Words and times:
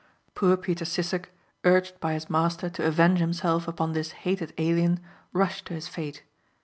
Poor 0.33 0.57
Peter 0.57 0.83
Sissek 0.83 1.25
urged 1.63 1.99
by 1.99 2.13
his 2.13 2.27
master 2.27 2.71
to 2.71 2.87
avenge 2.87 3.19
himself 3.19 3.67
upon 3.67 3.93
this 3.93 4.13
hated 4.25 4.51
alien 4.57 4.99
rushed 5.31 5.65
to 5.67 5.75
his 5.75 5.87
fate. 5.87 6.23